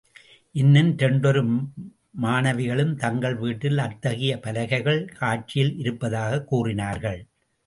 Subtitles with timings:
[0.51, 1.43] இன்னும் இரண்டொரு
[2.21, 7.27] மாணவிகளும் தங்கள் வீட்டில் அத்தகைய பலகைகள் காட்சியில் இருப்பதாகக் கூறினார்கள்.